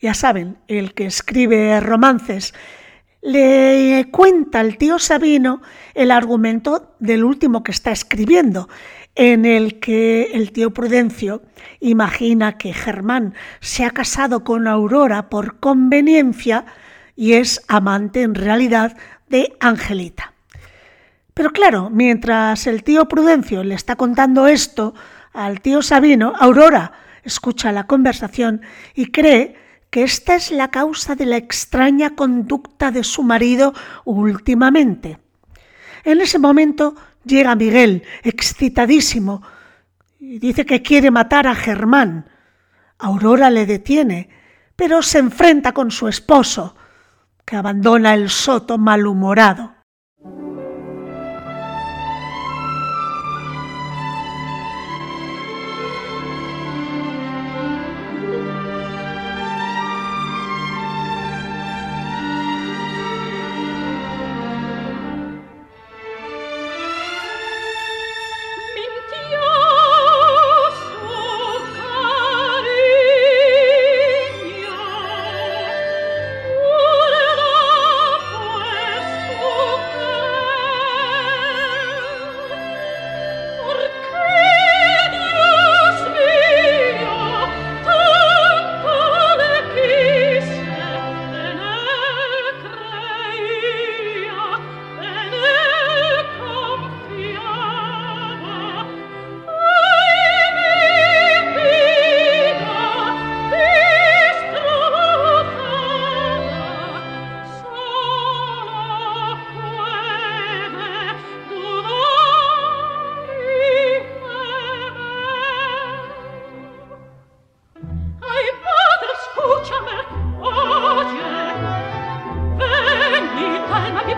Ya 0.00 0.14
saben, 0.14 0.58
el 0.68 0.94
que 0.94 1.06
escribe 1.06 1.80
romances, 1.80 2.54
le 3.22 4.08
cuenta 4.12 4.60
al 4.60 4.78
tío 4.78 5.00
Sabino 5.00 5.62
el 5.94 6.12
argumento 6.12 6.94
del 7.00 7.24
último 7.24 7.64
que 7.64 7.72
está 7.72 7.90
escribiendo, 7.90 8.68
en 9.16 9.44
el 9.44 9.80
que 9.80 10.30
el 10.34 10.52
tío 10.52 10.72
Prudencio 10.72 11.42
imagina 11.80 12.56
que 12.56 12.72
Germán 12.72 13.34
se 13.60 13.84
ha 13.84 13.90
casado 13.90 14.44
con 14.44 14.68
Aurora 14.68 15.28
por 15.28 15.58
conveniencia 15.58 16.64
y 17.16 17.32
es 17.32 17.64
amante 17.66 18.22
en 18.22 18.36
realidad 18.36 18.96
de 19.28 19.56
Angelita. 19.58 20.34
Pero 21.34 21.50
claro, 21.50 21.90
mientras 21.90 22.68
el 22.68 22.84
tío 22.84 23.08
Prudencio 23.08 23.64
le 23.64 23.74
está 23.74 23.96
contando 23.96 24.46
esto 24.46 24.94
al 25.32 25.60
tío 25.60 25.82
Sabino, 25.82 26.32
Aurora, 26.38 27.05
escucha 27.26 27.72
la 27.72 27.86
conversación 27.86 28.62
y 28.94 29.10
cree 29.10 29.56
que 29.90 30.02
esta 30.02 30.34
es 30.34 30.50
la 30.50 30.70
causa 30.70 31.14
de 31.14 31.26
la 31.26 31.36
extraña 31.36 32.14
conducta 32.14 32.90
de 32.90 33.04
su 33.04 33.22
marido 33.22 33.74
últimamente. 34.04 35.18
En 36.04 36.20
ese 36.20 36.38
momento 36.38 36.94
llega 37.24 37.54
Miguel, 37.54 38.04
excitadísimo, 38.22 39.42
y 40.18 40.38
dice 40.38 40.64
que 40.64 40.82
quiere 40.82 41.10
matar 41.10 41.46
a 41.46 41.54
Germán. 41.54 42.30
Aurora 42.98 43.50
le 43.50 43.66
detiene, 43.66 44.30
pero 44.74 45.02
se 45.02 45.18
enfrenta 45.18 45.72
con 45.72 45.90
su 45.90 46.08
esposo, 46.08 46.76
que 47.44 47.56
abandona 47.56 48.14
el 48.14 48.30
soto 48.30 48.78
malhumorado. 48.78 49.75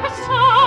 啊。 0.09 0.58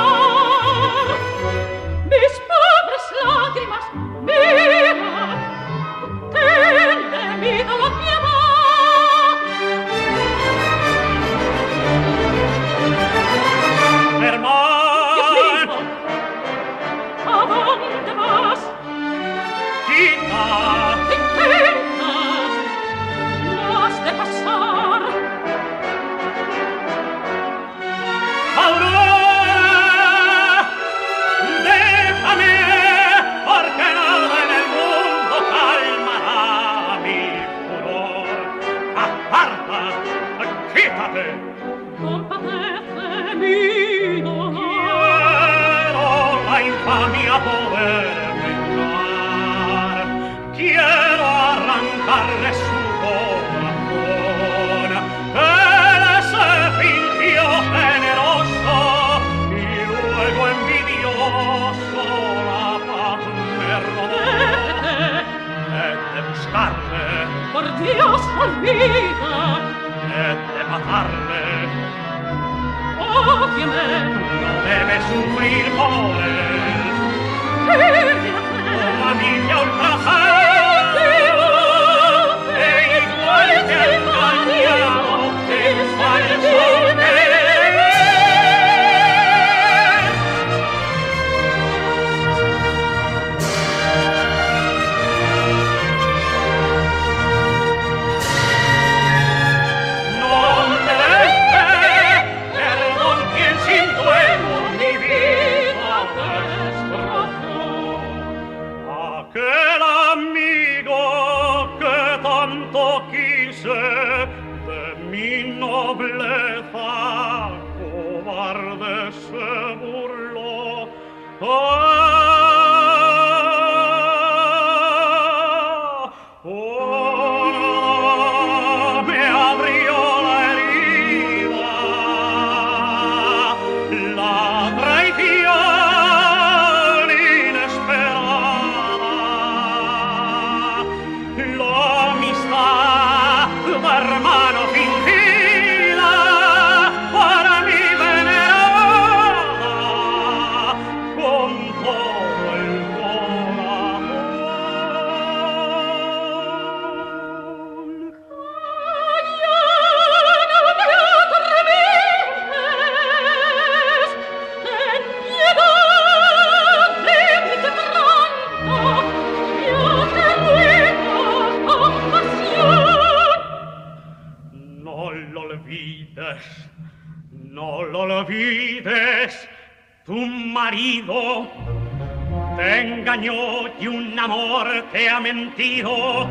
ha 185.11 185.19
mentido. 185.19 186.27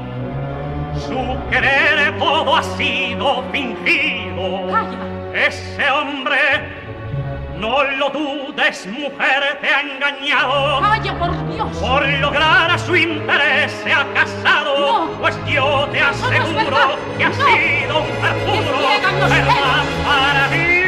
Su 1.06 1.50
querer 1.50 2.18
todo 2.18 2.56
ha 2.56 2.62
sido 2.62 3.44
fingido. 3.52 4.66
¡Calla! 4.70 5.46
Ese 5.46 5.90
hombre, 5.90 6.38
no 7.58 7.82
lo 7.84 8.10
dudes, 8.10 8.86
mujer, 8.86 9.58
te 9.60 9.68
ha 9.68 9.80
engañado. 9.82 10.80
¡Calla, 10.80 11.18
por 11.18 11.54
Dios! 11.54 11.76
Por 11.76 12.08
lograr 12.08 12.70
a 12.70 12.78
su 12.78 12.96
interés 12.96 13.70
se 13.84 13.92
ha 13.92 14.04
casado. 14.14 15.06
No. 15.06 15.18
Pues 15.20 15.38
yo 15.46 15.86
te 15.92 16.00
aseguro 16.00 16.96
que 17.18 17.24
ha 17.24 17.32
sido 17.32 18.00
un 18.00 18.10
perfume. 18.20 18.70
para 20.06 20.48
ti. 20.50 20.79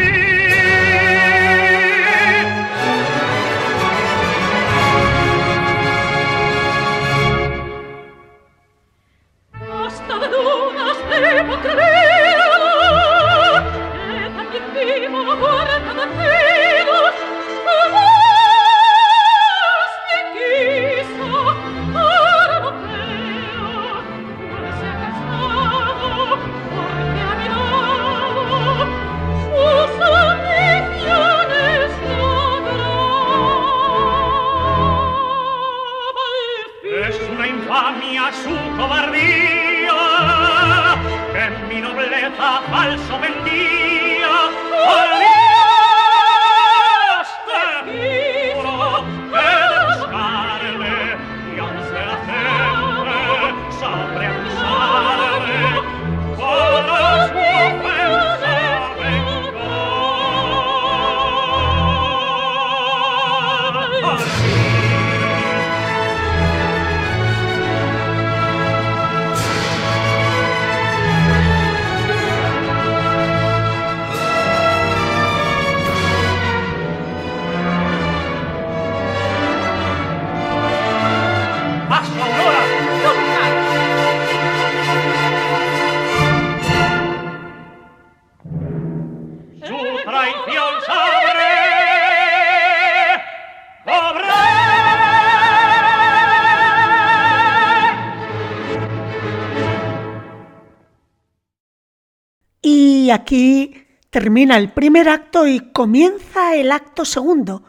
termina 104.43 104.59
el 104.59 104.71
primer 104.71 105.09
acto 105.09 105.47
y 105.47 105.61
comienza 105.71 106.57
el 106.57 106.73
acto 106.73 107.05
segundo, 107.05 107.63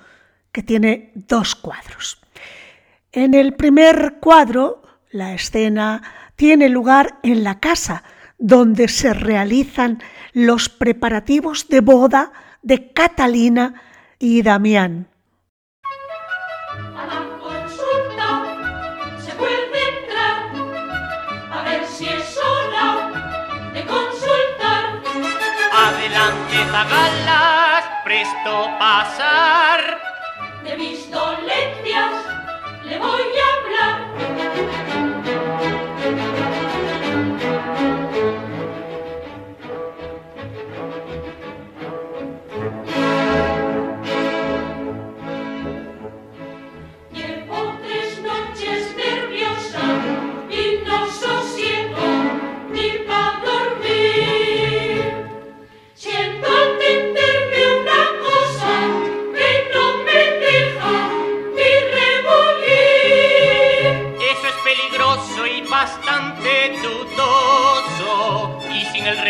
que 0.51 0.63
tiene 0.63 1.11
dos 1.13 1.53
cuadros. 1.53 2.19
En 3.11 3.35
el 3.35 3.53
primer 3.53 4.15
cuadro, 4.19 4.81
la 5.11 5.35
escena 5.35 6.01
tiene 6.35 6.69
lugar 6.69 7.19
en 7.21 7.43
la 7.43 7.59
casa 7.59 8.03
donde 8.39 8.87
se 8.87 9.13
realizan 9.13 10.01
los 10.33 10.67
preparativos 10.67 11.67
de 11.69 11.81
boda 11.81 12.31
de 12.63 12.91
Catalina 12.91 13.79
y 14.17 14.41
Damián. 14.41 15.12
pasar. 29.03 30.02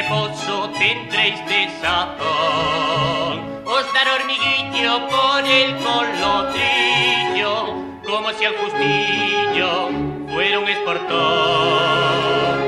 reposo 0.03 0.69
tendréis 0.77 1.39
de 1.45 1.69
sazón. 1.81 3.35
Os 3.65 3.93
dará 3.93 4.15
hormiguillo 4.15 5.07
con 5.07 5.45
el 5.45 5.75
colotrillo, 5.77 7.55
como 8.05 8.31
si 8.33 8.45
al 8.45 8.55
justillo 8.57 9.89
fuera 10.33 10.59
un 10.59 10.67
esportón. 10.67 12.62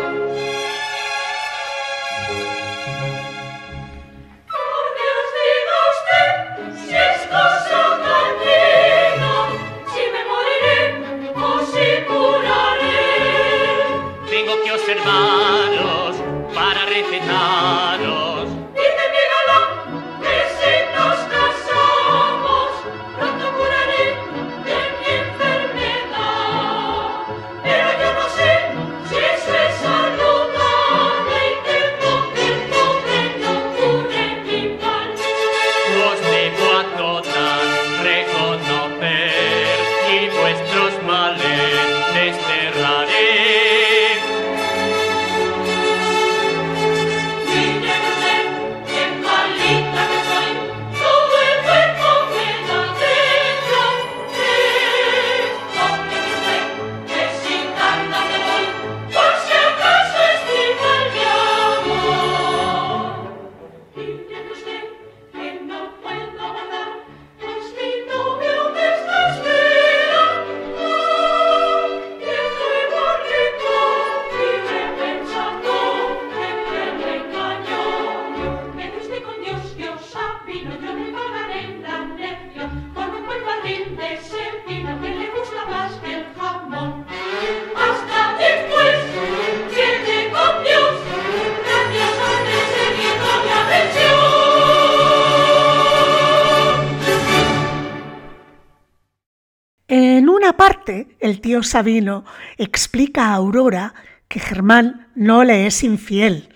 el 101.25 101.41
tío 101.41 101.63
Sabino 101.63 102.23
explica 102.57 103.27
a 103.27 103.35
Aurora 103.35 103.93
que 104.27 104.39
Germán 104.39 105.07
no 105.15 105.43
le 105.43 105.67
es 105.67 105.83
infiel. 105.83 106.49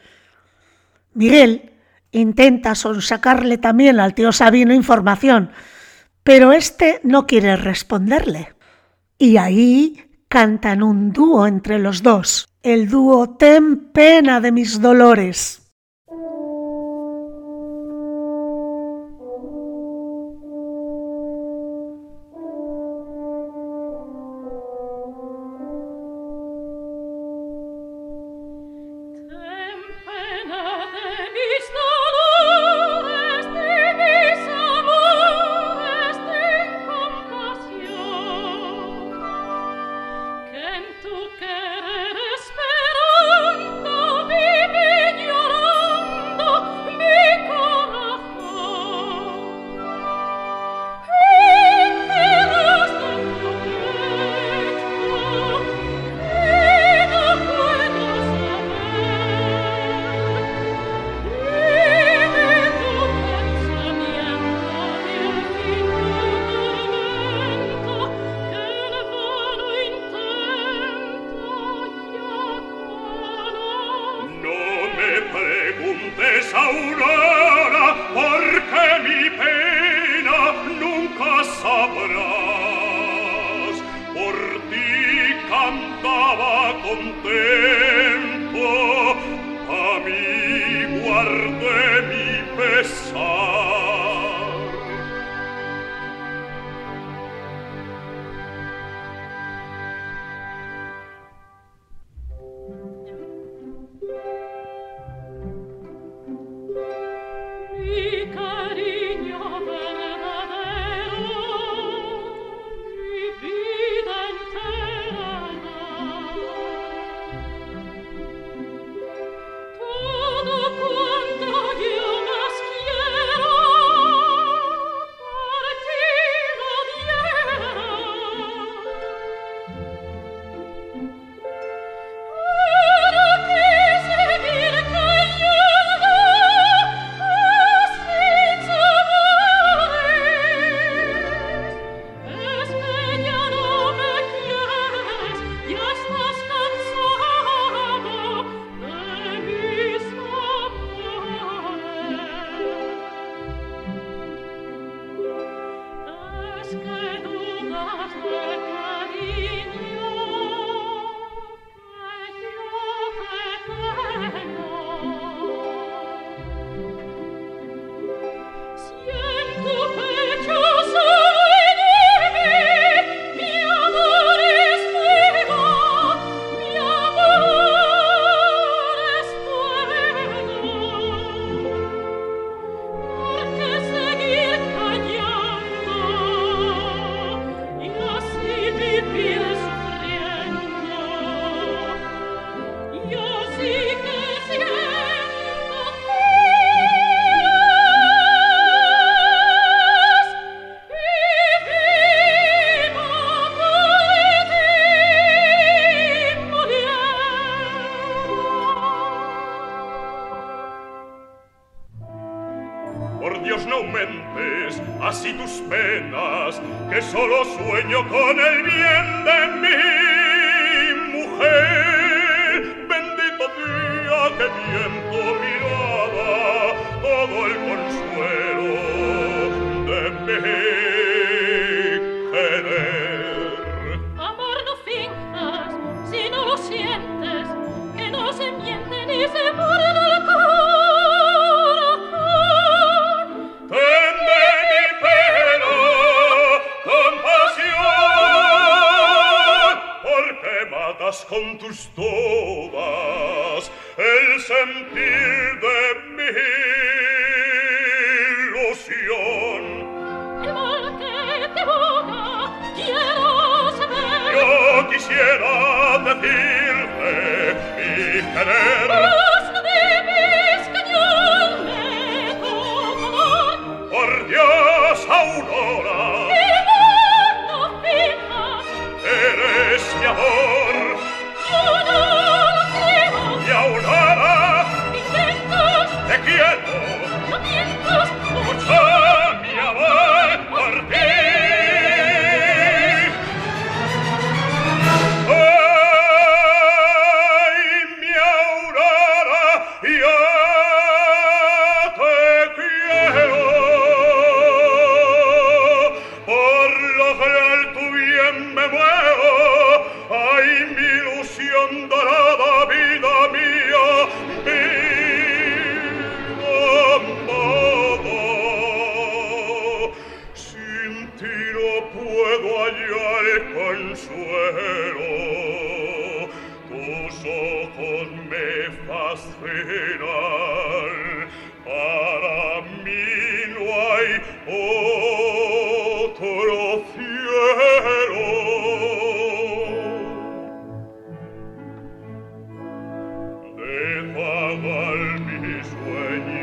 Miguel 1.14 1.74
intenta 2.12 2.76
sonsacarle 2.76 3.58
también 3.58 4.00
al 4.00 4.14
tío 4.14 4.32
Sabino 4.32 4.74
información, 4.74 5.52
pero 6.24 6.54
este 6.54 7.02
no 7.04 7.28
quiere 7.28 7.56
responderle. 7.56 8.54
Y 9.18 9.38
ahí 9.38 10.24
cantan 10.28 10.84
un 10.84 11.12
dúo 11.12 11.48
entre 11.48 11.80
los 11.80 12.04
dos, 12.04 12.48
el 12.64 12.90
dúo 12.90 13.38
Ten 13.38 13.92
pena 13.92 14.40
de 14.40 14.52
mis 14.52 14.80
dolores. 14.80 15.69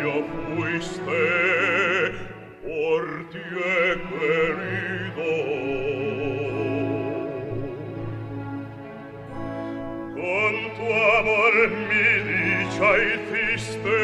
mio 0.07 0.25
fuiste 0.55 1.25
or 2.65 3.05
ti 3.31 3.39
he 3.39 3.87
querido. 4.09 5.31
Con 10.15 10.55
tu 10.77 10.87
amor 11.17 11.55
mi 11.89 12.09
dicha 12.29 12.91
hiciste 13.07 14.03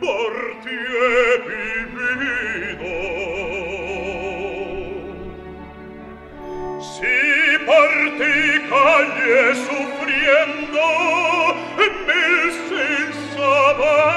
por 0.00 0.32
ti 0.62 0.76
he 0.94 1.28
vivido. 1.48 2.94
Si 6.90 7.16
por 7.68 7.92
ti 8.18 8.36
callé 8.70 9.42
sufriendo 9.68 10.86
mil 12.06 12.42
sin 12.68 13.08
saber 13.34 14.15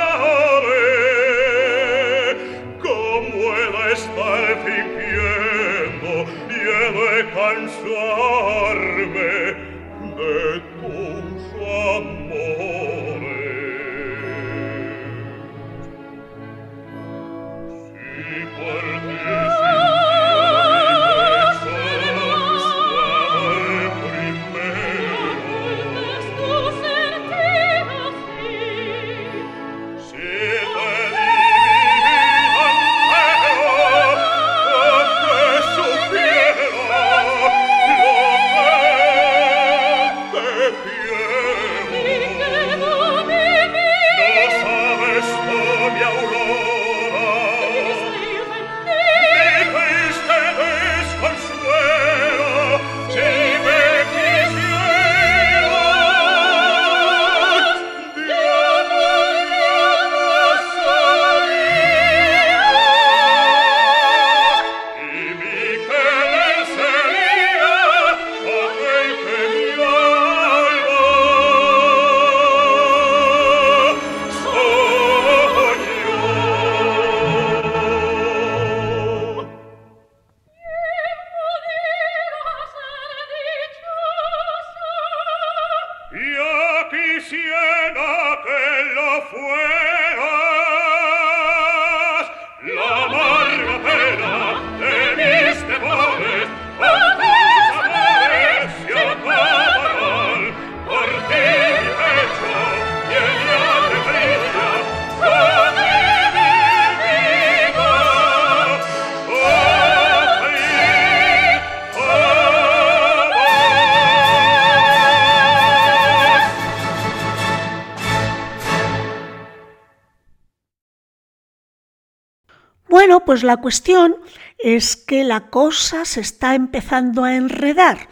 pues 123.29 123.43
la 123.43 123.57
cuestión 123.57 124.15
es 124.57 124.95
que 124.95 125.23
la 125.23 125.51
cosa 125.51 126.03
se 126.03 126.19
está 126.19 126.55
empezando 126.55 127.25
a 127.25 127.35
enredar. 127.35 128.09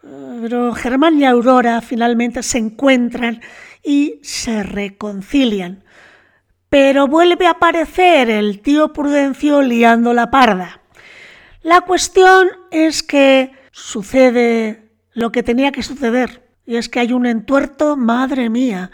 Pero 0.00 0.72
Germán 0.72 1.20
y 1.20 1.26
Aurora 1.26 1.82
finalmente 1.82 2.42
se 2.42 2.56
encuentran 2.56 3.42
y 3.82 4.20
se 4.22 4.62
reconcilian. 4.62 5.84
Pero 6.70 7.08
vuelve 7.08 7.46
a 7.46 7.50
aparecer 7.50 8.30
el 8.30 8.62
tío 8.62 8.94
Prudencio 8.94 9.60
liando 9.60 10.14
la 10.14 10.30
parda. 10.30 10.80
La 11.60 11.82
cuestión 11.82 12.48
es 12.70 13.02
que 13.02 13.52
sucede 13.70 14.94
lo 15.12 15.30
que 15.30 15.42
tenía 15.42 15.72
que 15.72 15.82
suceder. 15.82 16.48
Y 16.64 16.76
es 16.76 16.88
que 16.88 17.00
hay 17.00 17.12
un 17.12 17.26
entuerto, 17.26 17.98
madre 17.98 18.48
mía. 18.48 18.92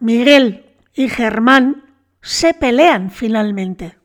Miguel 0.00 0.64
y 0.94 1.08
Germán 1.08 1.84
se 2.22 2.54
pelean 2.54 3.12
finalmente. 3.12 3.98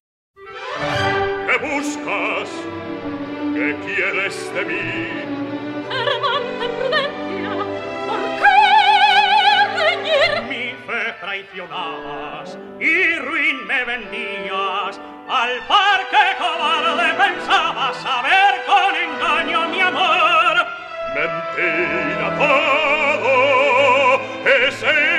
me 13.69 13.85
vendías. 13.85 14.99
Al 15.29 15.59
par 15.67 15.99
que 16.09 16.25
cobarde 16.39 17.13
pensabas 17.13 17.95
saber 17.97 18.53
con 18.65 18.95
engaño 18.95 19.69
mi 19.69 19.79
amor. 19.79 20.55
Mentira 21.13 22.27
todo, 22.39 23.33
ese 24.43 25.18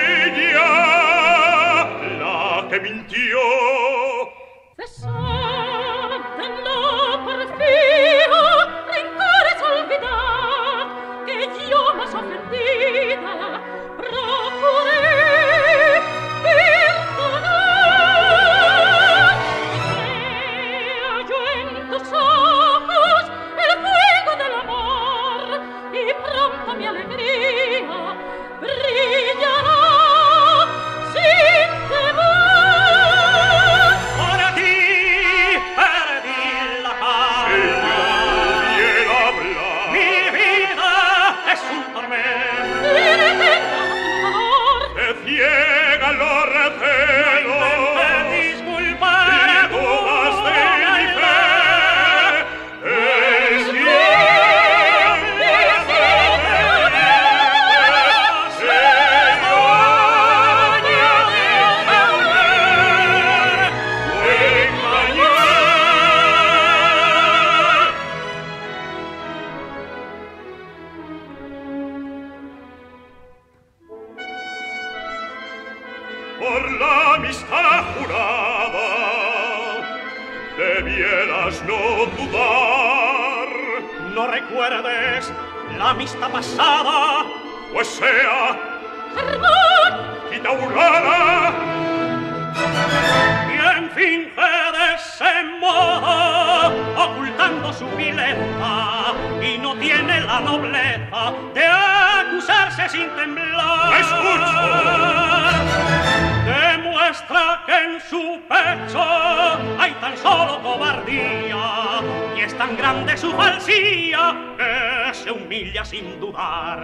tan 112.61 112.77
grande 112.77 113.17
su 113.17 113.33
falsía 113.33 114.37
que 114.59 115.15
se 115.15 115.31
humilla 115.31 115.83
sin 115.83 116.21
dudar. 116.21 116.79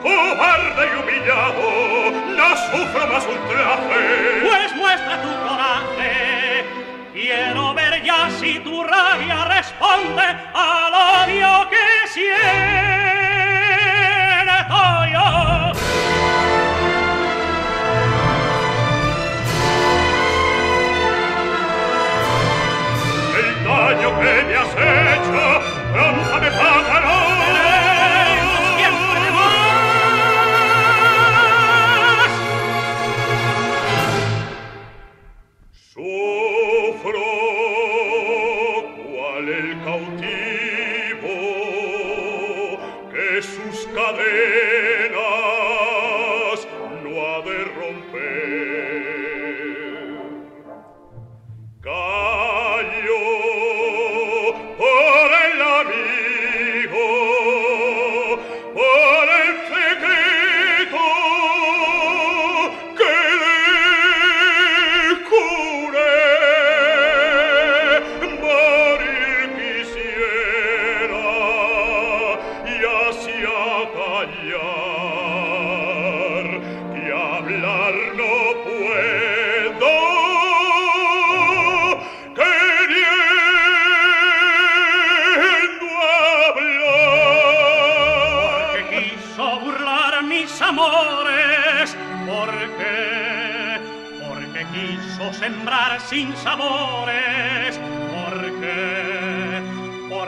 Cobarde 0.00 0.86
y 0.86 1.02
humillado, 1.02 2.10
no 2.36 2.56
sufro 2.56 3.08
más 3.08 3.26
ultraje. 3.26 4.42
Pues 4.44 4.76
muestra 4.76 5.20
tu 5.20 5.28
coraje. 5.28 6.64
Quiero 7.12 7.74
ver 7.74 8.00
ya 8.04 8.30
si 8.30 8.60
tu 8.60 8.84
rabia 8.84 9.44
responde 9.46 10.22
al 10.54 10.94
odio 11.24 11.68
que 11.68 12.08
siento 12.08 12.91
bagno 23.92 24.18
che 24.18 24.44
mi 24.44 24.54
asseggio, 24.54 25.62
pronta 25.92 26.38
me 26.38 26.50
paga 26.50 27.01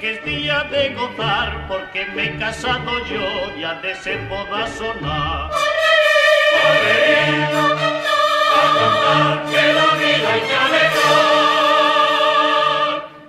Que 0.00 0.12
es 0.14 0.24
día 0.24 0.64
de 0.70 0.94
gozar, 0.94 1.66
porque 1.66 2.06
me 2.14 2.26
he 2.26 2.38
casado 2.38 3.04
yo 3.06 3.52
y 3.56 3.64
ha 3.64 3.74
de 3.74 3.94
ser 3.96 4.18
boda 4.28 4.66
sonar. 4.68 5.50
que 9.50 9.72
la 9.72 9.86
vida 9.96 10.32
hay 10.32 10.40
que 10.40 10.56
alegrar. 10.66 10.98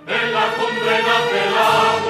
En 0.06 0.32
la 0.32 0.46
cumbre 0.58 1.02
nace 1.08 1.38
el 1.46 1.54
agua, 1.58 2.09